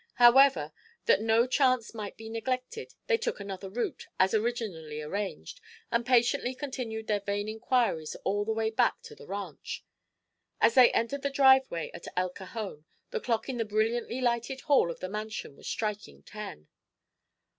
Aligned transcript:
However, 0.15 0.73
that 1.05 1.21
no 1.21 1.45
chance 1.45 1.93
might 1.93 2.17
be 2.17 2.27
neglected, 2.27 2.95
they 3.05 3.19
took 3.19 3.39
another 3.39 3.69
route, 3.69 4.07
as 4.19 4.33
originally 4.33 4.99
arranged, 4.99 5.61
and 5.91 6.03
patiently 6.03 6.55
continued 6.55 7.05
their 7.05 7.19
vain 7.19 7.47
inquiries 7.47 8.15
all 8.23 8.43
the 8.43 8.51
way 8.51 8.71
back 8.71 9.03
to 9.03 9.13
the 9.13 9.27
ranch. 9.27 9.85
As 10.59 10.73
they 10.73 10.91
entered 10.93 11.21
the 11.21 11.29
driveway 11.29 11.91
at 11.93 12.07
El 12.17 12.31
Cajon 12.31 12.83
the 13.11 13.19
clock 13.19 13.47
in 13.47 13.57
the 13.57 13.63
brilliantly 13.63 14.21
lighted 14.21 14.61
hall 14.61 14.89
of 14.89 15.01
the 15.01 15.07
mansion 15.07 15.55
was 15.55 15.67
striking 15.67 16.23
ten. 16.23 16.67